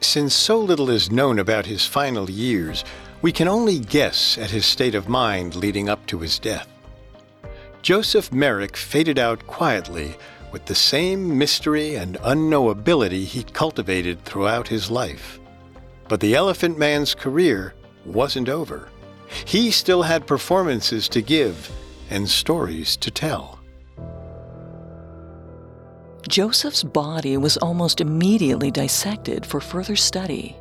[0.00, 2.84] Since so little is known about his final years,
[3.22, 6.68] we can only guess at his state of mind leading up to his death.
[7.80, 10.16] Joseph Merrick faded out quietly
[10.52, 15.40] with the same mystery and unknowability he'd cultivated throughout his life.
[16.08, 18.88] But the Elephant Man's career wasn't over.
[19.44, 21.70] He still had performances to give
[22.10, 23.53] and stories to tell.
[26.28, 30.56] Joseph's body was almost immediately dissected for further study.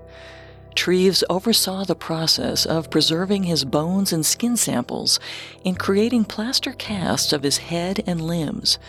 [0.76, 5.19] Treves oversaw the process of preserving his bones and skin samples
[5.63, 8.80] in creating plaster casts of his head and limbs.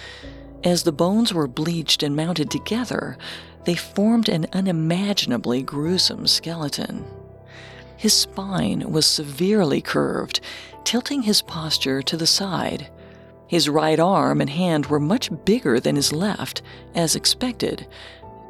[0.64, 3.18] As the bones were bleached and mounted together,
[3.64, 7.04] they formed an unimaginably gruesome skeleton.
[7.96, 10.40] His spine was severely curved,
[10.84, 12.88] tilting his posture to the side.
[13.46, 16.62] His right arm and hand were much bigger than his left,
[16.94, 17.86] as expected,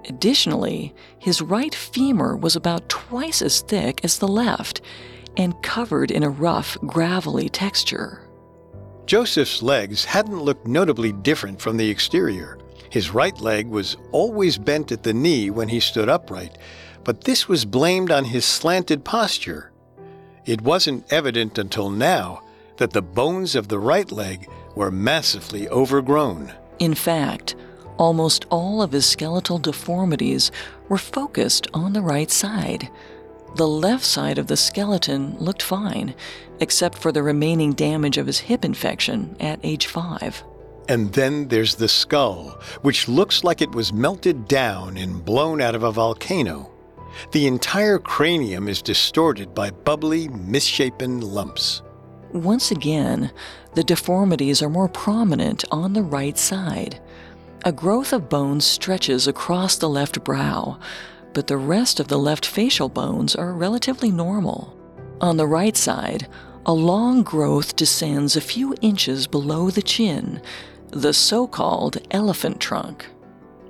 [0.09, 4.80] Additionally, his right femur was about twice as thick as the left
[5.37, 8.20] and covered in a rough, gravelly texture.
[9.07, 12.59] Joseph's legs hadn't looked notably different from the exterior.
[12.90, 16.58] His right leg was always bent at the knee when he stood upright,
[17.02, 19.73] but this was blamed on his slanted posture.
[20.46, 22.42] It wasn't evident until now
[22.77, 26.52] that the bones of the right leg were massively overgrown.
[26.79, 27.54] In fact,
[27.96, 30.50] Almost all of his skeletal deformities
[30.88, 32.90] were focused on the right side.
[33.56, 36.14] The left side of the skeleton looked fine,
[36.58, 40.42] except for the remaining damage of his hip infection at age five.
[40.88, 45.77] And then there's the skull, which looks like it was melted down and blown out
[45.77, 46.70] of a volcano.
[47.31, 51.81] The entire cranium is distorted by bubbly, misshapen lumps.
[52.35, 53.30] Once again,
[53.74, 57.00] the deformities are more prominent on the right side.
[57.64, 60.80] A growth of bones stretches across the left brow,
[61.32, 64.76] but the rest of the left facial bones are relatively normal.
[65.20, 66.26] On the right side,
[66.66, 70.42] a long growth descends a few inches below the chin,
[70.90, 73.06] the so called elephant trunk.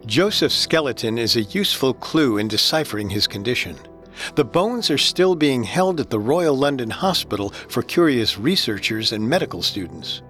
[0.07, 3.77] Joseph's skeleton is a useful clue in deciphering his condition.
[4.35, 9.29] The bones are still being held at the Royal London Hospital for curious researchers and
[9.29, 10.23] medical students.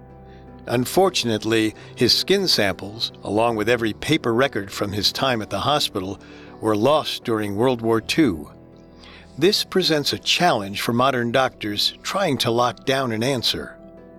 [0.66, 6.18] Unfortunately, his skin samples, along with every paper record from his time at the hospital,
[6.60, 8.46] were lost during World War II.
[9.36, 13.76] This presents a challenge for modern doctors trying to lock down an answer.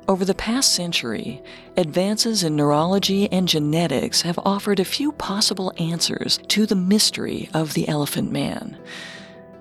[0.07, 1.41] Over the past century,
[1.77, 7.73] advances in neurology and genetics have offered a few possible answers to the mystery of
[7.73, 8.77] the elephant man.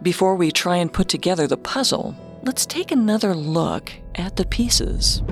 [0.04, 5.22] Before we try and put together the puzzle, let's take another look at the pieces.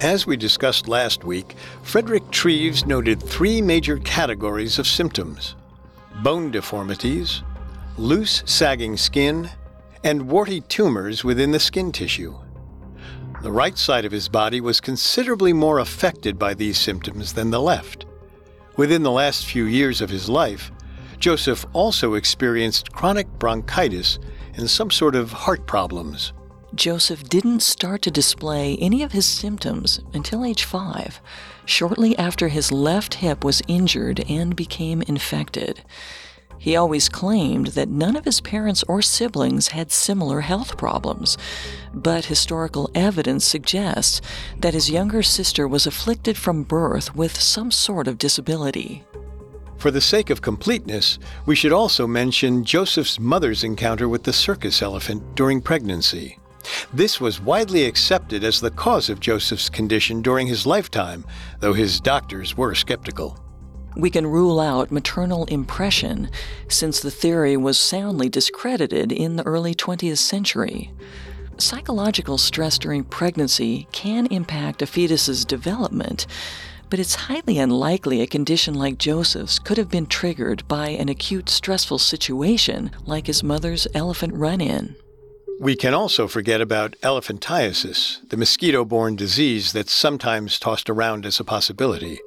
[0.00, 5.54] As we discussed last week, Frederick Treves noted three major categories of symptoms
[6.22, 7.42] bone deformities,
[7.98, 9.50] loose sagging skin,
[10.02, 12.34] and warty tumors within the skin tissue.
[13.42, 17.60] The right side of his body was considerably more affected by these symptoms than the
[17.60, 18.06] left.
[18.78, 20.70] Within the last few years of his life,
[21.18, 24.18] Joseph also experienced chronic bronchitis
[24.54, 26.32] and some sort of heart problems.
[26.74, 31.20] Joseph didn't start to display any of his symptoms until age five,
[31.64, 35.82] shortly after his left hip was injured and became infected.
[36.58, 41.38] He always claimed that none of his parents or siblings had similar health problems,
[41.94, 44.20] but historical evidence suggests
[44.58, 49.04] that his younger sister was afflicted from birth with some sort of disability.
[49.78, 54.82] For the sake of completeness, we should also mention Joseph's mother's encounter with the circus
[54.82, 56.38] elephant during pregnancy.
[56.92, 61.24] This was widely accepted as the cause of Joseph's condition during his lifetime,
[61.60, 63.38] though his doctors were skeptical.
[63.96, 66.30] We can rule out maternal impression
[66.68, 70.92] since the theory was soundly discredited in the early 20th century.
[71.58, 76.26] Psychological stress during pregnancy can impact a fetus's development,
[76.88, 81.48] but it's highly unlikely a condition like Joseph's could have been triggered by an acute
[81.48, 84.96] stressful situation like his mother's elephant run in.
[85.58, 91.40] We can also forget about elephantiasis, the mosquito borne disease that's sometimes tossed around as
[91.40, 92.20] a possibility.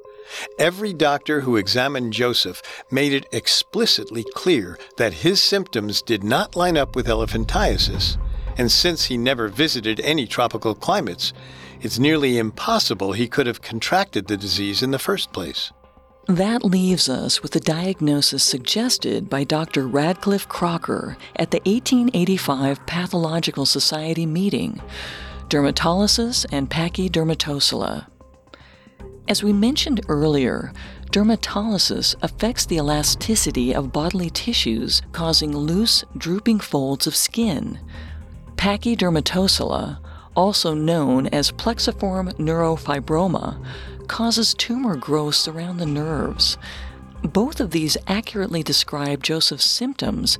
[0.58, 6.76] Every doctor who examined Joseph made it explicitly clear that his symptoms did not line
[6.76, 8.16] up with elephantiasis,
[8.58, 11.32] and since he never visited any tropical climates,
[11.82, 15.72] it's nearly impossible he could have contracted the disease in the first place.
[16.26, 19.86] That leaves us with the diagnosis suggested by Dr.
[19.88, 24.80] Radcliffe Crocker at the 1885 Pathological Society meeting
[25.48, 28.06] dermatolysis and pachydermatocele.
[29.26, 30.72] As we mentioned earlier,
[31.10, 37.80] dermatolysis affects the elasticity of bodily tissues, causing loose, drooping folds of skin.
[38.54, 39.98] Pachydermatocele,
[40.40, 43.62] also known as plexiform neurofibroma,
[44.08, 46.56] causes tumor growths around the nerves.
[47.22, 50.38] Both of these accurately describe Joseph's symptoms,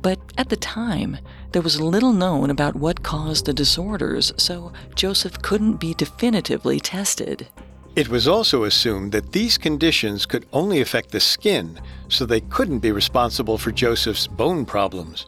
[0.00, 1.18] but at the time,
[1.50, 7.48] there was little known about what caused the disorders, so Joseph couldn't be definitively tested.
[7.96, 12.78] It was also assumed that these conditions could only affect the skin, so they couldn't
[12.78, 15.26] be responsible for Joseph's bone problems.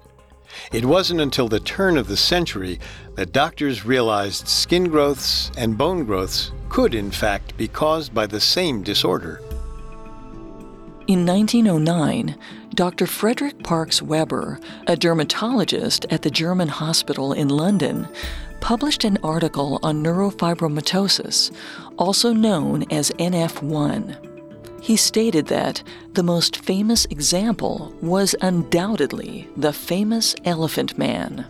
[0.70, 2.78] It wasn't until the turn of the century
[3.16, 8.40] that doctors realized skin growths and bone growths could, in fact, be caused by the
[8.40, 9.40] same disorder.
[11.08, 12.36] In 1909,
[12.74, 13.06] Dr.
[13.06, 18.08] Frederick Parks Weber, a dermatologist at the German hospital in London,
[18.60, 21.54] published an article on neurofibromatosis,
[21.98, 24.31] also known as NF1.
[24.82, 25.80] He stated that
[26.14, 31.46] the most famous example was undoubtedly the famous Elephant Man.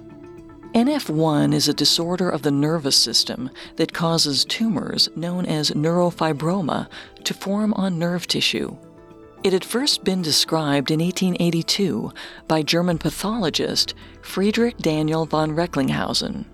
[0.74, 6.88] NF1 is a disorder of the nervous system that causes tumors known as neurofibroma
[7.24, 8.76] to form on nerve tissue.
[9.42, 12.12] It had first been described in 1882
[12.48, 16.44] by German pathologist Friedrich Daniel von Recklinghausen.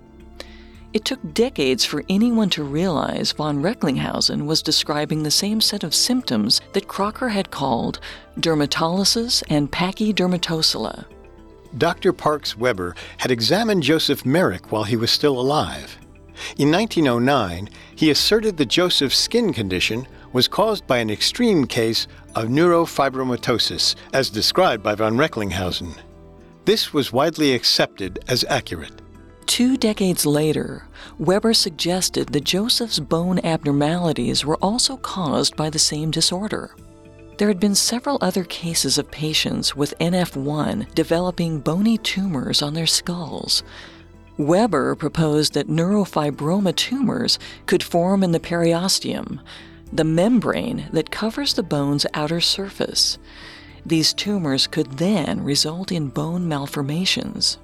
[0.94, 5.94] It took decades for anyone to realize von Recklinghausen was describing the same set of
[5.94, 8.00] symptoms that Crocker had called
[8.40, 11.04] dermatolysis and pachydermatocele.
[11.76, 12.14] Dr.
[12.14, 15.98] Parks Weber had examined Joseph Merrick while he was still alive.
[16.56, 22.46] In 1909, he asserted that Joseph's skin condition was caused by an extreme case of
[22.48, 25.94] neurofibromatosis, as described by von Recklinghausen.
[26.64, 29.02] this was widely accepted as accurate.
[29.48, 30.84] Two decades later,
[31.18, 36.76] Weber suggested that Joseph's bone abnormalities were also caused by the same disorder.
[37.38, 42.86] There had been several other cases of patients with NF1 developing bony tumors on their
[42.86, 43.62] skulls.
[44.36, 49.40] Weber proposed that neurofibroma tumors could form in the periosteum,
[49.90, 53.18] the membrane that covers the bone's outer surface.
[53.86, 57.56] These tumors could then result in bone malformations.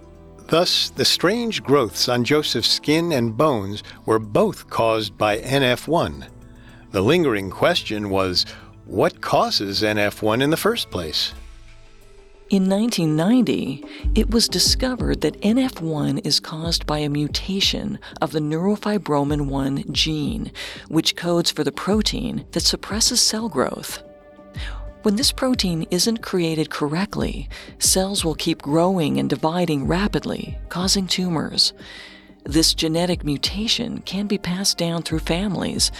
[0.49, 6.29] Thus, the strange growths on Joseph's skin and bones were both caused by NF1.
[6.91, 8.45] The lingering question was
[8.85, 11.33] what causes NF1 in the first place?
[12.51, 13.85] In 1990,
[14.15, 20.53] it was discovered that NF1 is caused by a mutation of the neurofibromin 1 gene,
[20.89, 24.03] which codes for the protein that suppresses cell growth.
[25.05, 31.75] When this protein isn't created correctly, cells will keep growing and dividing rapidly, causing tumors.
[32.45, 35.93] This genetic mutation can be passed down through families,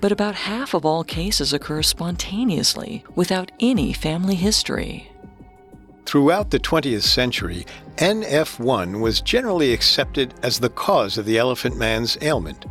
[0.00, 5.12] but about half of all cases occur spontaneously without any family history.
[6.04, 7.64] Throughout the 20th century,
[7.98, 12.66] NF1 was generally accepted as the cause of the elephant man's ailment.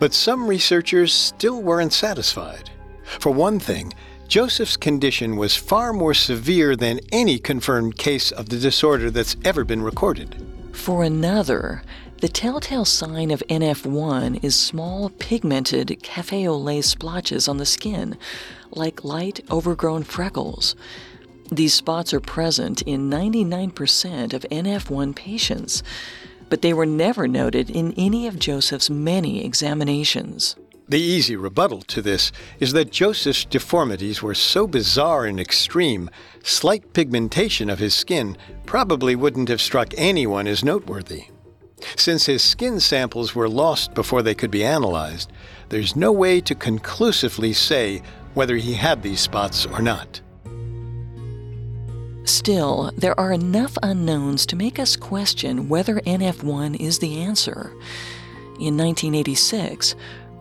[0.00, 2.70] But some researchers still weren't satisfied.
[3.04, 3.92] For one thing,
[4.34, 9.62] Joseph's condition was far more severe than any confirmed case of the disorder that's ever
[9.62, 10.44] been recorded.
[10.72, 11.84] For another,
[12.20, 18.18] the telltale sign of NF1 is small pigmented cafe au lait splotches on the skin,
[18.72, 20.74] like light overgrown freckles.
[21.52, 25.84] These spots are present in 99% of NF1 patients,
[26.48, 30.56] but they were never noted in any of Joseph's many examinations.
[30.86, 32.30] The easy rebuttal to this
[32.60, 36.10] is that Joseph's deformities were so bizarre and extreme,
[36.42, 41.24] slight pigmentation of his skin probably wouldn't have struck anyone as noteworthy.
[41.96, 45.32] Since his skin samples were lost before they could be analyzed,
[45.70, 48.02] there's no way to conclusively say
[48.34, 50.20] whether he had these spots or not.
[52.24, 57.72] Still, there are enough unknowns to make us question whether NF1 is the answer.
[58.58, 59.94] In 1986,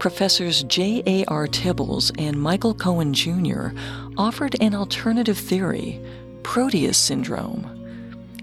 [0.03, 1.47] Professors J.A.R.
[1.47, 3.69] Tibbles and Michael Cohen Jr.
[4.17, 5.97] offered an alternative theory,
[6.43, 7.65] Proteus syndrome.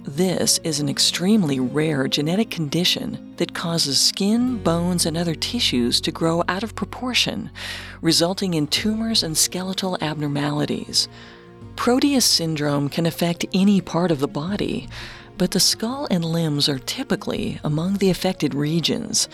[0.05, 6.11] This is an extremely rare genetic condition that causes skin, bones, and other tissues to
[6.11, 7.51] grow out of proportion,
[8.01, 11.09] resulting in tumors and skeletal abnormalities.
[11.77, 14.89] Proteus syndrome can affect any part of the body,
[15.37, 19.29] but the skull and limbs are typically among the affected regions.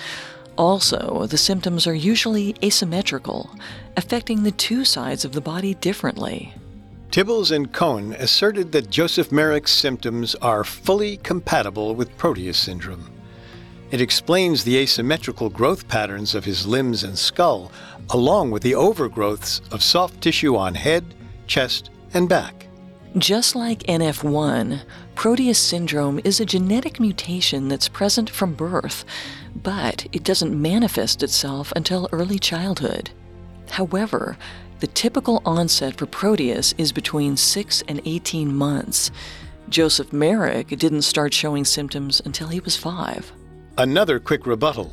[0.56, 3.50] Also, the symptoms are usually asymmetrical,
[3.96, 6.54] affecting the two sides of the body differently.
[7.10, 13.10] Tibbles and Cohen asserted that Joseph Merrick's symptoms are fully compatible with Proteus syndrome.
[13.90, 17.70] It explains the asymmetrical growth patterns of his limbs and skull,
[18.10, 21.14] along with the overgrowths of soft tissue on head,
[21.46, 22.66] chest, and back.
[23.16, 24.82] Just like NF1,
[25.14, 29.04] Proteus syndrome is a genetic mutation that's present from birth,
[29.62, 33.10] but it doesn't manifest itself until early childhood.
[33.70, 34.36] However,
[34.80, 39.10] the typical onset for Proteus is between 6 and 18 months.
[39.68, 43.32] Joseph Merrick didn't start showing symptoms until he was 5.
[43.78, 44.92] Another quick rebuttal.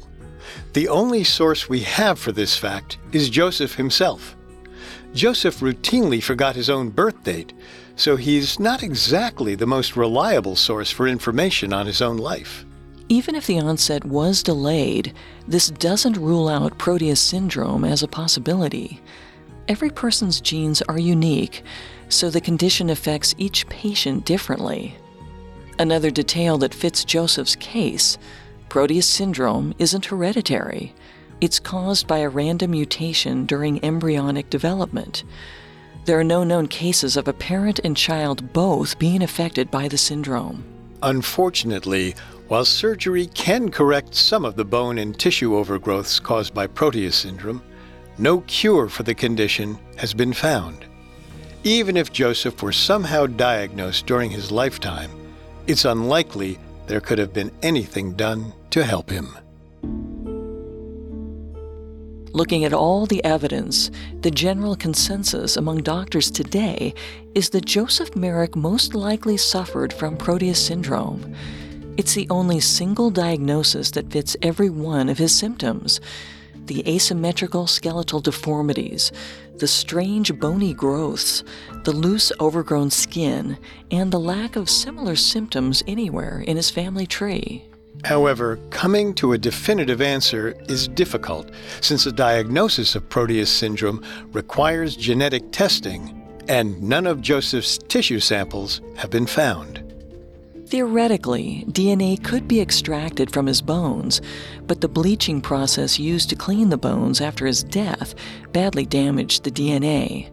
[0.74, 4.36] The only source we have for this fact is Joseph himself.
[5.14, 7.54] Joseph routinely forgot his own birth date,
[7.96, 12.66] so he's not exactly the most reliable source for information on his own life.
[13.10, 15.14] Even if the onset was delayed,
[15.48, 19.02] this doesn't rule out Proteus syndrome as a possibility.
[19.68, 21.64] Every person's genes are unique,
[22.10, 24.96] so the condition affects each patient differently.
[25.80, 28.18] Another detail that fits Joseph's case
[28.70, 30.96] Proteus syndrome isn't hereditary.
[31.42, 35.24] It's caused by a random mutation during embryonic development.
[36.06, 39.98] There are no known cases of a parent and child both being affected by the
[39.98, 40.64] syndrome.
[41.04, 42.16] Unfortunately,
[42.48, 47.64] while surgery can correct some of the bone and tissue overgrowths caused by Proteus syndrome,
[48.18, 50.86] no cure for the condition has been found.
[51.64, 55.10] Even if Joseph were somehow diagnosed during his lifetime,
[55.66, 59.38] it's unlikely there could have been anything done to help him.
[62.34, 63.92] Looking at all the evidence,
[64.22, 66.96] the general consensus among doctors today
[67.36, 71.36] is that Joseph Merrick most likely suffered from Proteus syndrome.
[71.96, 76.02] It's the only single diagnosis that fits every one of his symptoms
[76.66, 79.12] the asymmetrical skeletal deformities,
[79.58, 81.44] the strange bony growths,
[81.84, 83.58] the loose overgrown skin,
[83.92, 87.66] and the lack of similar symptoms anywhere in his family tree.
[88.06, 94.96] However, coming to a definitive answer is difficult since a diagnosis of Proteus syndrome requires
[94.96, 99.83] genetic testing, and none of Joseph's tissue samples have been found.
[100.74, 104.22] Theoretically, DNA could be extracted from his bones,
[104.66, 108.16] but the bleaching process used to clean the bones after his death
[108.54, 110.32] badly damaged the DNA.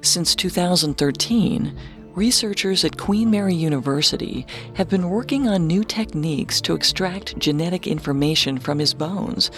[0.00, 1.76] Since 2013,
[2.14, 4.46] researchers at Queen Mary University
[4.76, 9.50] have been working on new techniques to extract genetic information from his bones,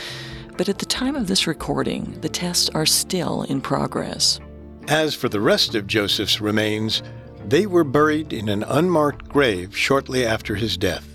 [0.57, 4.41] but at the time of this recording, the tests are still in progress.
[4.89, 7.03] As for the rest of Joseph's remains,
[7.47, 11.07] they were buried in an unmarked grave shortly after his death.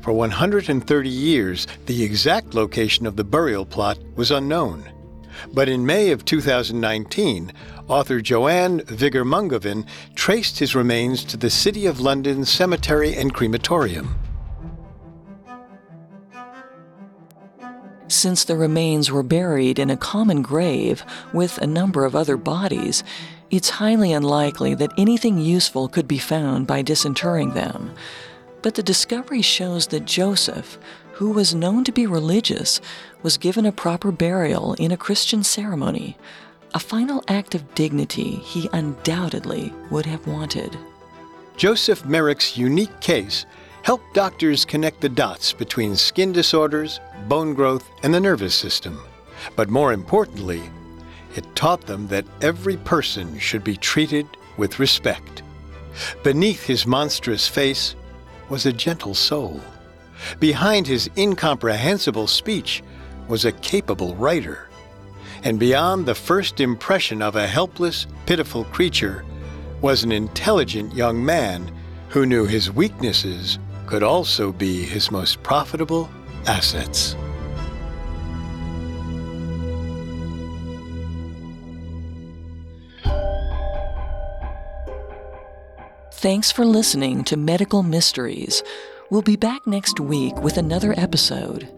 [0.00, 4.90] For 130 years, the exact location of the burial plot was unknown.
[5.52, 7.52] But in May of 2019,
[7.86, 14.18] author Joanne Vigor-Mungovan traced his remains to the City of London Cemetery and Crematorium.
[18.08, 23.04] Since the remains were buried in a common grave with a number of other bodies,
[23.50, 27.92] it's highly unlikely that anything useful could be found by disinterring them.
[28.60, 30.78] But the discovery shows that Joseph,
[31.12, 32.80] who was known to be religious,
[33.22, 36.16] was given a proper burial in a Christian ceremony,
[36.74, 40.76] a final act of dignity he undoubtedly would have wanted.
[41.56, 43.46] Joseph Merrick's unique case
[43.82, 49.00] helped doctors connect the dots between skin disorders, bone growth, and the nervous system.
[49.56, 50.62] But more importantly,
[51.38, 54.26] it taught them that every person should be treated
[54.56, 55.42] with respect.
[56.24, 57.94] Beneath his monstrous face
[58.48, 59.60] was a gentle soul.
[60.40, 62.82] Behind his incomprehensible speech
[63.28, 64.68] was a capable writer.
[65.44, 69.24] And beyond the first impression of a helpless, pitiful creature
[69.80, 71.72] was an intelligent young man
[72.08, 76.10] who knew his weaknesses could also be his most profitable
[76.46, 77.14] assets.
[86.18, 88.64] Thanks for listening to Medical Mysteries.
[89.08, 91.68] We'll be back next week with another episode.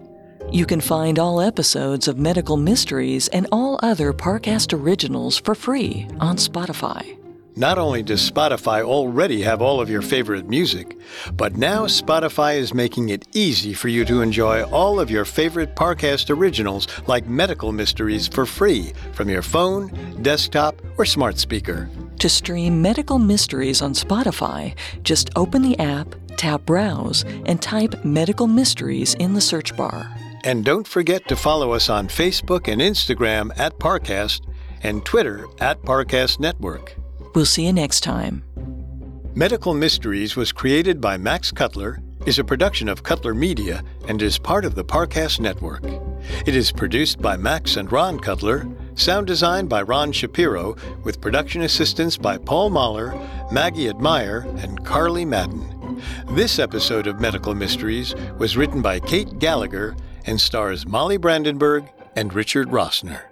[0.51, 6.09] You can find all episodes of Medical Mysteries and all other Parcast originals for free
[6.21, 7.19] on Spotify.
[7.55, 10.97] Not only does Spotify already have all of your favorite music,
[11.35, 15.77] but now Spotify is making it easy for you to enjoy all of your favorite
[15.77, 19.89] Parcast originals like Medical Mysteries for free from your phone,
[20.23, 21.91] desktop, or smart speaker.
[22.21, 28.47] To stream Medical Mysteries on Spotify, just open the app, tap Browse, and type Medical
[28.47, 30.15] Mysteries in the search bar.
[30.45, 34.43] And don't forget to follow us on Facebook and Instagram at Parcast
[34.83, 36.95] and Twitter at Parcast Network.
[37.35, 38.45] We'll see you next time.
[39.35, 44.37] Medical Mysteries was created by Max Cutler, is a production of Cutler Media, and is
[44.37, 45.87] part of the Parcast Network.
[46.45, 51.63] It is produced by Max and Ron Cutler Sound design by Ron Shapiro, with production
[51.63, 53.15] assistance by Paul Mahler,
[53.51, 56.03] Maggie Admire, and Carly Madden.
[56.31, 62.35] This episode of Medical Mysteries was written by Kate Gallagher and stars Molly Brandenburg and
[62.35, 63.30] Richard Rossner.